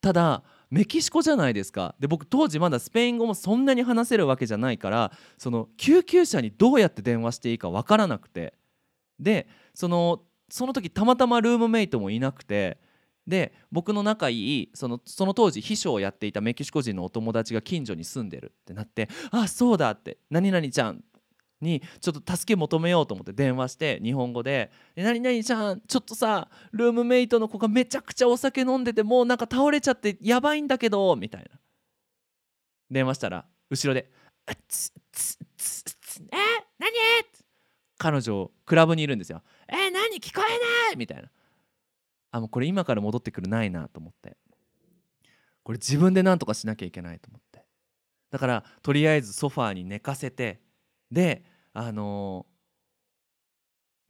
[0.00, 1.94] ただメキシコじゃないですか。
[1.98, 8.54] で僕当時まだスペイン語もそんなに話せるわけじゃないからその救急車にどうやって電話していいか分からなくて。
[9.18, 12.78] でそのその時たまたまルームメイトもいなくて
[13.26, 21.04] で僕の仲いいそのその当時秘書をやっていたメキシコ人のお友達が近所に住んでるってなって「あそうだ」って「何々ちゃん」
[21.60, 31.58] にちょっと助け求めようと思って電話して日本語で「何々ちゃんちょっとさルームメイトの子がめちゃくちゃお酒飲んでてもうなんか倒れちゃってやばいんだけど」みたいな。
[32.90, 34.10] 電話したら後ろで
[34.66, 36.36] 「つつつつえ？
[36.78, 36.90] 何?」
[37.98, 39.42] 彼女クラブにいるんですよ
[40.08, 41.30] 「え何聞こえない!」みたいな。
[42.30, 44.36] あもうこれ今から戻ってくるないなと思って。
[45.62, 47.64] これ自分で何とかしなきゃいけないと思って。
[48.30, 50.60] だからとりあえずソファーに寝かせて
[51.10, 52.54] であのー、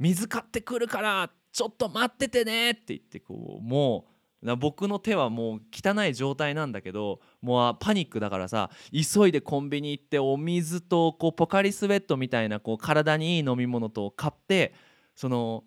[0.00, 4.06] 水買ってくるからちょっと待っててねって言ってこうも
[4.42, 14.74] う僕の手はもう汚い状態なんだけどもうパニックだからさ急いでコンビニ行ってお水とこうポカリスエットみたいなこう体にいい飲み物と買って
[15.16, 15.64] その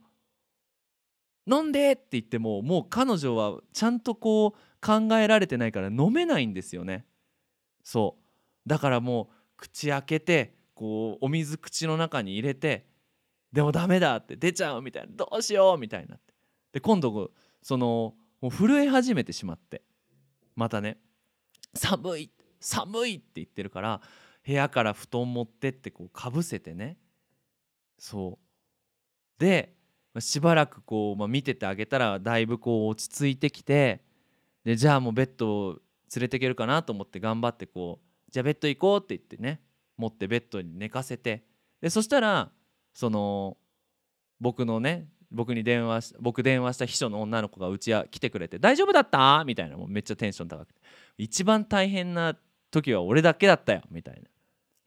[1.50, 7.06] 飲んでって言ってももう彼女はちゃんとこう考えられてないから飲めないんですよね。
[7.84, 8.18] そ
[8.66, 8.70] う。
[8.70, 12.86] だからもう口開けてこうお水口の中に入れて
[13.52, 16.34] でもダメだって出ちゃうみたいなどうしようみたいなって。
[16.74, 19.82] で今度そのもう震え始めてしまって。
[20.56, 20.98] またね
[21.74, 24.02] 寒い寒いって言ってるから
[24.46, 26.98] 部屋から布団持ってってこうかぶせてね。
[27.98, 28.40] そ
[29.40, 29.40] う。
[29.40, 29.76] で
[30.20, 34.02] しばらくこう、まあ、見ててあげたらだいぶこう落ち着いてきて
[34.64, 35.80] でじゃあもうベッドを
[36.14, 39.62] 連れていけるかなと思って頑張ってこうじゃあベッド行こうって言ってね
[39.98, 41.44] 持ってベッドに寝かせて
[41.82, 42.52] でそしたら
[42.94, 43.58] その
[44.40, 50.82] 僕のね僕に電話し僕電話した秘書の女の子がうちは来てくれて「大丈夫だった?」みたいなもうめっちゃテンション高くて
[51.18, 52.38] 一番大変な
[52.70, 54.30] 時は俺だけだったよみたいな。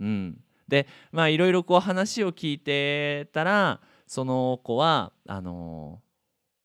[0.00, 6.00] うん、でまあいろいろこう話を聞いてたらその子はあの、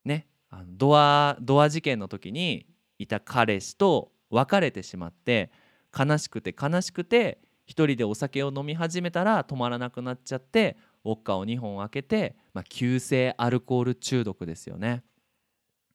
[0.06, 2.66] ねあのドアドア事件の時に
[2.98, 5.52] いた彼氏と別れてしまって
[5.98, 15.04] 悲しくて悲しくて一人でお酒を飲み始めたら止まらなくなっちゃってウォッカを2本開けて、まあ、急性アルコール中毒ですよね。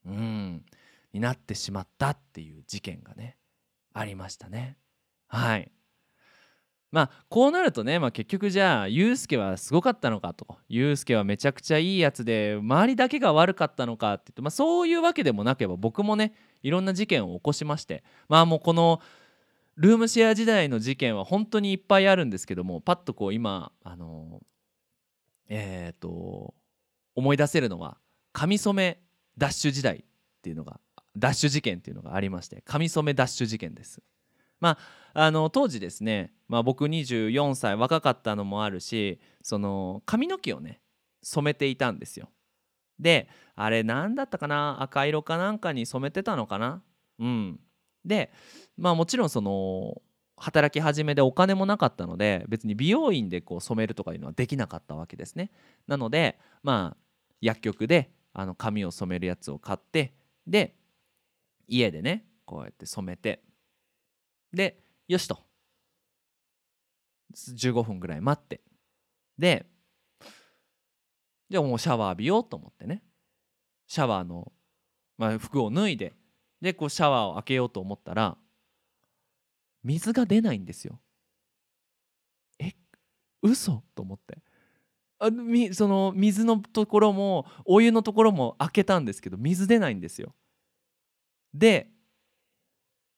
[0.07, 0.64] うん
[1.12, 3.36] になってしまったっていう事件がね
[3.92, 4.76] ありましたね。
[5.28, 5.70] はい
[6.95, 10.47] まあこうなるとね、まあ、結局じゃあユうスケはすごかったのかと。
[10.68, 19.01] ユうスケはめちゃくちゃいいやつで周りだけが悪かったのかってって、まあ、そういうわけでもなければ僕もねいろんな事件を起こしましてまあもうこの
[19.74, 24.40] ルームシェア時代の事件は本当にいっぱいあるんですけどもパッとこう今あの
[25.49, 26.55] えっ、ー、と
[27.16, 27.99] 思い出せるのは
[28.32, 29.01] 髪染め
[29.36, 30.03] ダッシュ時代っ
[30.42, 30.78] ていうのが
[31.16, 34.01] ダッシュ事件っていうのがありまして髪染めダッシュ事件です。
[34.64, 34.78] ま
[35.12, 40.80] ああの当時ですね、まあ、僕24歳若かったのもあるしその髪の毛をね
[41.22, 42.30] 染めていたんですよ。
[42.98, 46.82] であれ何だったかな赤色かなんかに染めてたのかな？
[47.18, 47.60] うん。
[48.06, 48.32] で
[48.78, 50.00] まあもちろんその
[50.36, 55.50] 働き始めでお金もなかったので別に美容院でこう染めるとかいうのはできなかったわけですね。
[55.86, 56.96] なのでまあ
[57.42, 60.14] 薬局であの髪を染めるやつを買って
[60.46, 60.74] で
[61.68, 63.42] 家でねこうやって染めて
[64.55, 65.38] でよしと。
[67.34, 68.61] 15分ぐらい待って。
[69.38, 69.66] で
[71.50, 73.02] じゃあもうシャワー浴びようと思ってね。
[73.86, 74.52] シャワーの、
[75.18, 76.12] まあ、服を脱いで。
[76.61, 78.38] でこうシャワーを開けようと思ったら
[79.82, 80.98] 水が出ないんですよ。
[82.59, 82.72] え
[83.42, 84.38] 嘘と思って。
[85.18, 90.34] あみその水のところもお湯のところも開けたんですけど水出ないんですよ。
[91.52, 91.90] で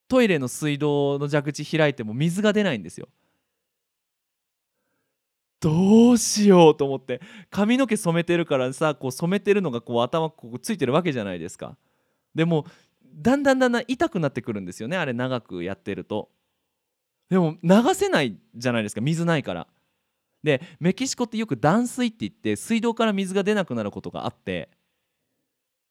[0.08, 3.08] トイレの水道の蛇口開いても水が出ないんですよ。
[5.60, 11.76] どうしようと思って髪の毛染めてるからさこう染めてるのがこう頭ここついてるわけじゃないですか。
[12.34, 12.66] でも
[13.02, 16.30] だんだんだんだん痛くなってくるんですよねあれ長くやってると。
[17.30, 19.66] でも流せないじゃないですか水ないから。
[20.42, 24.70] でメキシコってよく断水って言って水道から水が出なくなることがあって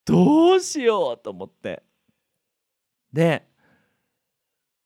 [0.06, 1.84] どうしようと思って
[3.12, 3.48] で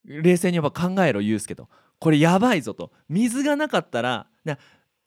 [0.10, 1.70] 冷静にやっぱ考えろユうスケと。
[2.00, 2.92] これやばいぞと。
[3.08, 4.28] 水がなかったら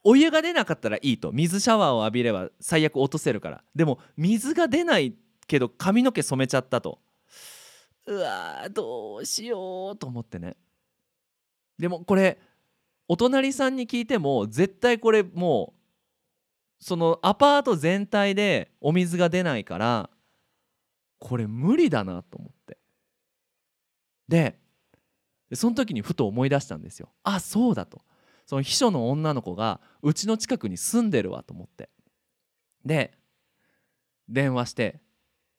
[0.04, 1.32] お湯が出なかったらいいと。
[1.32, 3.64] 水シャワーを浴びれば最悪落とせるから。
[3.74, 5.14] でも水が出ない
[5.46, 7.00] けど髪の毛染めちゃったと。
[8.06, 10.56] うわどうしようと思ってね。
[11.78, 12.38] でもこれ
[13.08, 15.74] お隣さんに聞いても絶対これも
[16.80, 20.10] うそのアパート全体でお水が出ないから
[21.18, 22.78] これ無理だなと思って。
[24.28, 24.58] で
[25.52, 27.10] でその時にふと思い出したんですよ。
[27.24, 28.00] あそうだと。
[28.46, 31.90] その秘書の女の子がうちの近くに住んでるわと思って。
[32.86, 33.12] で
[34.30, 35.02] 電話して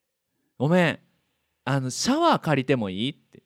[0.58, 0.98] 「ごめん
[1.64, 3.44] あのシャワー借りてもいい?」って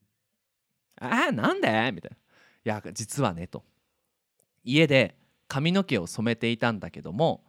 [0.98, 2.16] 「ああなんで?」みたいな
[2.80, 3.62] 「いや実はね」と。
[4.64, 7.44] 家で髪の毛を染めていたんだけども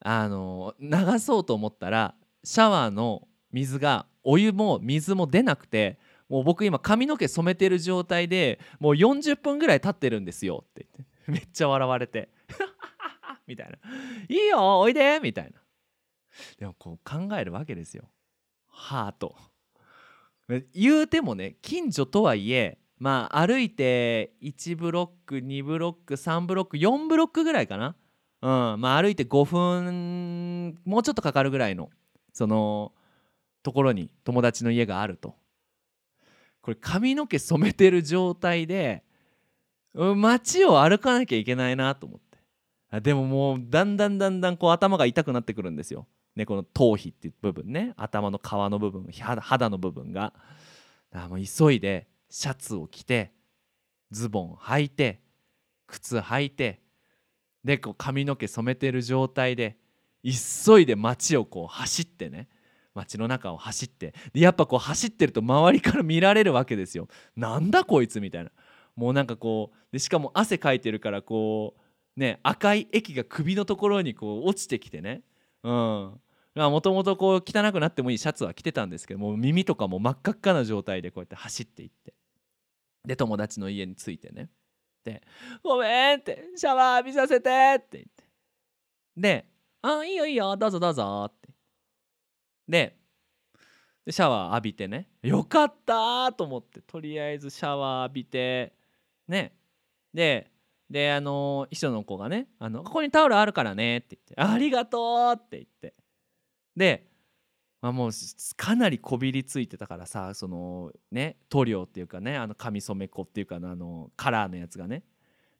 [0.00, 5.98] あの流そうと思ったらシャワーの水がお湯も水も出なくて
[6.28, 10.64] もう僕今髪の毛染めてる状態でもう40分ぐらい経ってるんですよ。
[10.68, 11.08] って言って。
[11.30, 12.30] めっちゃ笑われて。
[13.46, 13.78] みたいな
[14.28, 15.60] 「いいよおいで」みたいな。
[16.58, 18.10] でもこう考えるわけですよ。
[18.68, 19.36] ハート。
[20.72, 27.96] 言うてもね近所とはいえまあ歩いて1ブロック2ブロック3ブロック4ブロックぐらいかな。
[28.42, 28.80] うん。
[28.80, 31.90] まあ歩いて5分もうちょっとかかるぐらいの
[32.32, 32.92] その
[33.62, 35.34] ところに友達の家があると。
[36.68, 39.02] これ髪の毛染めてる状態で
[39.94, 42.20] 街を歩かなきゃいけないなと思っ
[42.90, 43.00] て。
[43.00, 46.06] でももうだんだんだんだんこう頭が痛くなってくるんですよ。
[46.36, 47.94] ね、この頭皮っていう部分ね。
[47.96, 50.34] 頭の皮の部分肌の部分が。
[51.10, 53.32] だからもう急いでシャツを着て
[54.10, 55.22] ズボン履いて
[55.86, 56.82] 靴履いて
[57.64, 59.78] でこう髪の毛染めてる状態で
[60.22, 62.46] 急いで街をこう走ってね。
[62.98, 67.08] 街の中を走ってでやっぱこう走ってると周りから見られるわけですよ。
[67.36, 68.50] なんだこいつみたいな。
[68.96, 71.74] もうなんかこうでしかも汗かいてるからこ
[72.16, 75.22] うね赤い液が首のところにこう落ちてきてね。
[75.62, 76.20] うん。
[76.54, 82.14] もともとこう汚くなってもいいシャツは着てたんですけども耳とかも真っ赤っかな状態でこうやって走っていって
[83.06, 84.48] で友達の家に着いてね
[85.04, 85.22] で
[85.62, 88.24] 「ごめん」って「シャワー浴びさせて」って言って
[89.16, 89.46] で
[89.82, 91.37] 「あいいよいいよどうぞどうぞ」って
[92.68, 92.96] で
[94.10, 98.72] シャワー浴びてねよかったと思ってとりあえずシャワー浴びて
[99.26, 99.52] ね。
[100.14, 100.50] で
[100.90, 105.94] であの秘書の子がねあの「ここにタオルあるからね」って言って「ありがとう」って言って。
[106.74, 107.06] で、
[107.82, 108.10] まあ、もう
[108.56, 115.04] かなりこびりついてたからさそのね塗料っていうかねあの髪染め粉っていうかあのカラーのやつがね。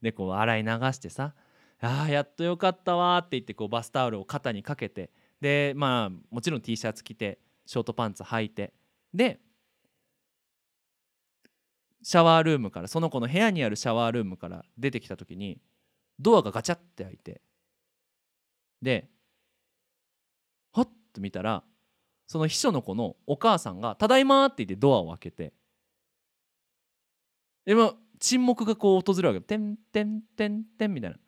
[0.01, 1.35] でこう洗い流してさ
[1.81, 5.11] 「あーやっとよかったわ」って言ってこうバスタオルを肩にかけて
[5.41, 8.73] でまあもちろん T シャツ着てショートパンツ履いて
[9.15, 9.41] で
[12.03, 15.61] シャワールームからその子の部屋にあるシャワールームから出てきた時に
[16.19, 17.41] ドアがガチャって開いて
[18.83, 19.09] で
[20.73, 21.63] はっと見たら
[22.27, 25.53] その秘書の子のお母さんが「ただいま」って言ってドアを開けて
[27.65, 31.19] でも沈黙がこう訪れるわけ「てんてんてんてん」みたいな。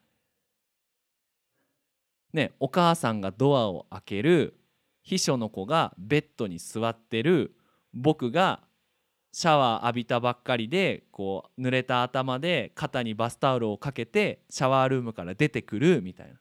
[2.33, 4.55] ねお母さんがドアを開ける
[5.03, 7.55] 秘書の子がベッドに座ってる
[7.93, 8.61] 僕が
[9.33, 16.35] シャワー浴びたばっかりでこう濡れた頭で肩にバスタオルをかけてシャワールームから出てくるみたいな。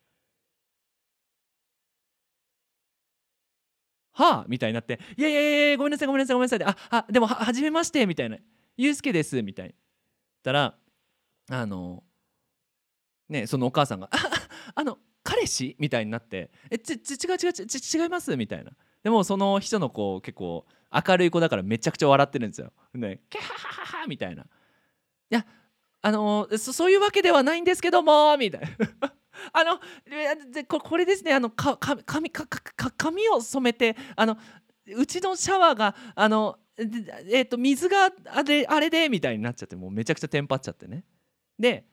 [4.11, 4.45] はあ？
[4.49, 8.37] みたいになって「いやいやいやごめんなさいごめんなさいごめんなさい」ああでもははじめまして」みたいな
[8.75, 9.75] 「ゆうすけです」みたいにっ
[10.43, 10.75] たら
[11.49, 12.03] あの
[13.29, 14.17] ねそのお母さんが「あ
[14.75, 14.97] あの
[15.29, 18.71] 彼氏?」みたいになって「えちち違う違うち違います」みたいな
[19.03, 22.73] でもその人の子結構明るい子だからめちゃくちゃ笑ってるんですよ。
[22.95, 24.43] ねキャハハハハみたいな。
[24.43, 24.47] い
[25.29, 25.45] や
[26.01, 28.67] あのそそういうわけではないんですけどもみたいな。
[29.53, 29.79] あの
[30.67, 34.37] これですねあのかか髪かか髪を染めてあの
[34.95, 41.05] うちのシャワーがあのえー、と水があれあれでみたいになっちゃってもうめちゃくちゃテンパっちゃってね
[41.57, 41.85] で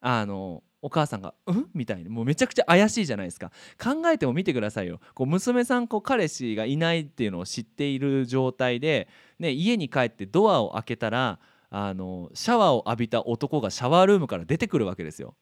[0.00, 3.50] あのお母さんが「うん?」みたいにもうめちゃくちゃ怪しいじゃないですか
[3.82, 9.08] 考えても見てくださいよこう娘さんこう彼氏がいないっていうのを知っている状態で、
[9.38, 15.34] ね、家に帰ってドアを開けたらあのシャワーを浴びた男がシャワールームから出てくるわけですよ。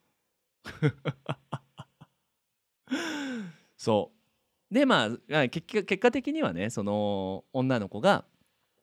[3.77, 4.13] そ
[4.71, 8.25] うでまあ結果的にはねその女の子が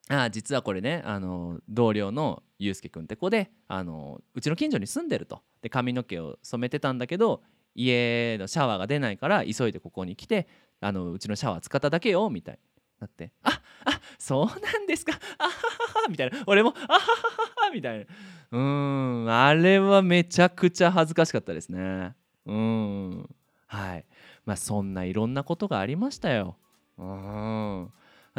[0.09, 5.41] あ実はこれねあの同僚のゆうすけくんって子であのうちの近所に住んでると。
[5.61, 7.41] で髪の毛を染めてたんだけど
[7.75, 10.47] 家のシャワーが出ないから急いでここに来て
[10.81, 12.59] あのうちのシャワー使っただけよみたいに
[12.99, 15.13] なって「ああそうなんですか。
[15.37, 16.43] あははは」みたいな。
[16.47, 17.05] 俺も「あはは
[17.67, 18.05] は」みたいな。
[18.51, 22.15] うんあれはめちゃくちゃ恥ずかしかったですね。
[22.45, 23.29] うん。
[23.67, 24.05] はい。
[24.45, 26.57] まあそんないろんなことがありましたよ。
[26.97, 27.91] うん。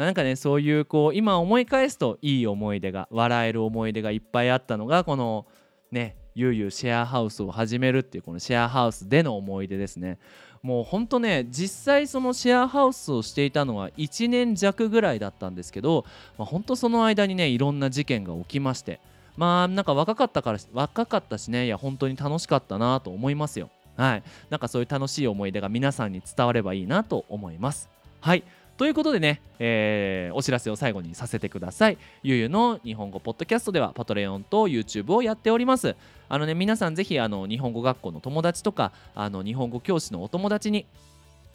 [0.05, 5.45] なんかねそういうこう今思い返すといい思い出が笑える思い出がいっぱいあったのがこの
[5.91, 10.17] ねゆうゆうシェアハウスを始めるっていうこのシェアハウスでの思い出ですね。
[10.63, 16.05] もうほんとね実際そのシェアハウスをしていたのは1年弱ぐらいだったんですけど、
[16.37, 18.99] まあ、ほんとその間にねいろんな事件が起きまして
[19.37, 23.69] まあなんか若かったから若かったしねいや本当に楽しかったなと思いますよ。
[23.97, 24.23] はい。
[24.49, 27.89] なんかそういう楽しい思い出が皆さんに伝わればいいなと思います。
[28.19, 28.43] はい。
[28.81, 31.99] ということでね、えー、お知らせを最後にさせてください。
[32.23, 35.95] ゆうゆうの日本語ポッドキャストではパトレオンと YouTube をやっております。
[36.27, 40.87] あのね、皆さんぜひあの日本語学校の友達とかあの日本語教師のお友達に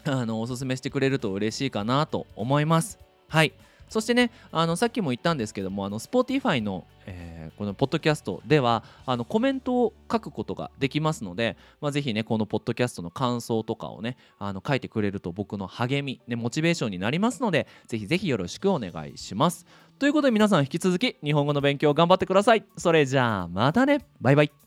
[0.05, 3.01] あのおすすめしてくれると嬉しいかなと思います。
[3.27, 3.53] はい。
[3.89, 19.67] そしてねあのさっきも言ったんですけどもあの Spotify の、えー、このポッドキャストではあのコメントを書くことができますので、まあ、ぜひねこのポッドキャストの感想とかをねあの書いてくれると僕の励み、ね、モチベーションになりますのでぜひぜひよろしくお願いします。
[19.99, 22.65] ということで皆さん引き続き日本語の勉強頑張ってください。
[22.77, 24.66] それじゃあまたねバイバイ。